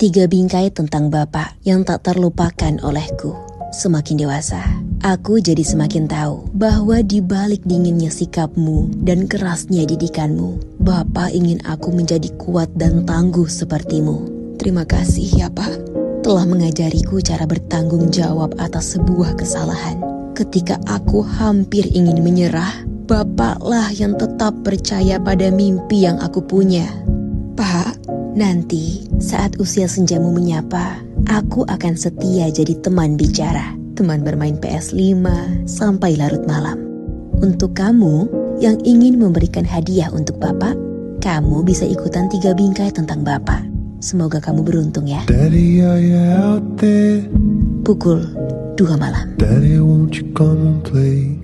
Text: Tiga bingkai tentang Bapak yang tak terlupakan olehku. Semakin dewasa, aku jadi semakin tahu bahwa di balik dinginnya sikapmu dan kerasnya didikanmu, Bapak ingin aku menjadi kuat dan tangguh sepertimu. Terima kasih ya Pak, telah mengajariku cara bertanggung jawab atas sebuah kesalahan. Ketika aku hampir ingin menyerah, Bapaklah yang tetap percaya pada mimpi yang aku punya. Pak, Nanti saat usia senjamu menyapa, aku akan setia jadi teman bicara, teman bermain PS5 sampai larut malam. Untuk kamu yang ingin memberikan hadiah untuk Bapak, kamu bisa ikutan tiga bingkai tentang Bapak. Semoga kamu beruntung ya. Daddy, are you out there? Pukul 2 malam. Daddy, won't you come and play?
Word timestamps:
Tiga 0.00 0.24
bingkai 0.24 0.72
tentang 0.72 1.12
Bapak 1.12 1.60
yang 1.60 1.84
tak 1.84 2.08
terlupakan 2.08 2.72
olehku. 2.80 3.36
Semakin 3.68 4.24
dewasa, 4.24 4.64
aku 5.04 5.44
jadi 5.44 5.60
semakin 5.60 6.08
tahu 6.08 6.48
bahwa 6.56 7.04
di 7.04 7.20
balik 7.20 7.60
dinginnya 7.68 8.08
sikapmu 8.08 9.04
dan 9.04 9.28
kerasnya 9.28 9.84
didikanmu, 9.84 10.80
Bapak 10.80 11.36
ingin 11.36 11.60
aku 11.68 11.92
menjadi 11.92 12.32
kuat 12.40 12.72
dan 12.80 13.04
tangguh 13.04 13.44
sepertimu. 13.44 14.24
Terima 14.56 14.88
kasih 14.88 15.36
ya 15.36 15.52
Pak, 15.52 15.92
telah 16.24 16.48
mengajariku 16.48 17.20
cara 17.20 17.44
bertanggung 17.44 18.08
jawab 18.08 18.56
atas 18.56 18.96
sebuah 18.96 19.36
kesalahan. 19.36 20.00
Ketika 20.32 20.80
aku 20.88 21.20
hampir 21.20 21.84
ingin 21.92 22.24
menyerah, 22.24 22.88
Bapaklah 23.04 23.92
yang 23.92 24.16
tetap 24.16 24.64
percaya 24.64 25.20
pada 25.20 25.52
mimpi 25.52 26.08
yang 26.08 26.16
aku 26.24 26.40
punya. 26.40 26.88
Pak, 27.52 27.99
Nanti 28.30 29.10
saat 29.18 29.58
usia 29.58 29.90
senjamu 29.90 30.30
menyapa, 30.30 31.02
aku 31.26 31.66
akan 31.66 31.98
setia 31.98 32.46
jadi 32.46 32.78
teman 32.78 33.18
bicara, 33.18 33.74
teman 33.98 34.22
bermain 34.22 34.54
PS5 34.54 35.26
sampai 35.66 36.14
larut 36.14 36.46
malam. 36.46 36.78
Untuk 37.42 37.74
kamu 37.74 38.30
yang 38.62 38.78
ingin 38.86 39.18
memberikan 39.18 39.66
hadiah 39.66 40.12
untuk 40.14 40.38
Bapak, 40.38 40.78
kamu 41.18 41.66
bisa 41.66 41.82
ikutan 41.88 42.30
tiga 42.30 42.54
bingkai 42.54 42.94
tentang 42.94 43.26
Bapak. 43.26 43.66
Semoga 43.98 44.38
kamu 44.38 44.62
beruntung 44.62 45.10
ya. 45.10 45.26
Daddy, 45.26 45.82
are 45.82 45.98
you 45.98 46.22
out 46.38 46.64
there? 46.78 47.26
Pukul 47.82 48.30
2 48.78 48.94
malam. 48.94 49.34
Daddy, 49.42 49.82
won't 49.82 50.14
you 50.20 50.28
come 50.38 50.78
and 50.78 50.80
play? 50.86 51.39